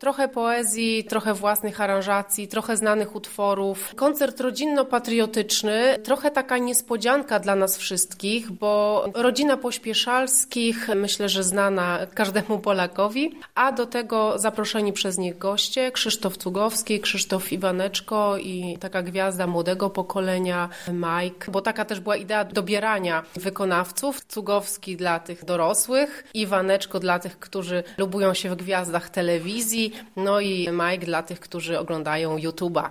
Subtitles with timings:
[0.00, 3.94] Trochę poezji, trochę własnych aranżacji, trochę znanych utworów.
[3.94, 12.58] Koncert rodzinno-patriotyczny, trochę taka niespodzianka dla nas wszystkich, bo rodzina Pośpieszalskich, myślę, że znana każdemu
[12.58, 19.46] Polakowi, a do tego zaproszeni przez nich goście, Krzysztof Cugowski, Krzysztof Iwaneczko i taka gwiazda
[19.46, 24.24] młodego pokolenia, Mike, bo taka też była idea dobierania wykonawców.
[24.28, 30.68] Cugowski dla tych dorosłych, Iwaneczko dla tych, którzy lubują się w gwiazdach telewizji, no i
[30.72, 32.90] Mike dla tych, którzy oglądają YouTube'a.